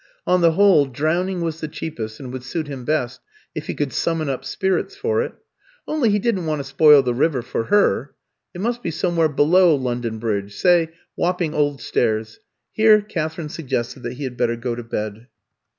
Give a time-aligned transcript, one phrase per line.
[0.25, 3.21] On the whole, drowning was the cheapest, and would suit him best,
[3.53, 5.33] if he could summon up spirits for it.
[5.87, 8.15] Only he didn't want to spoil the river for her.
[8.55, 12.39] It must be somewhere below London Bridge, say Wapping Old Stairs.
[12.71, 15.27] Here Katherine suggested that he had better go to bed.